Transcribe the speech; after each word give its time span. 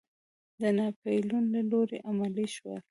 د 0.59 0.61
ناپیلیون 0.77 1.43
له 1.53 1.61
لوري 1.71 1.97
عملي 2.09 2.47
شول. 2.55 2.79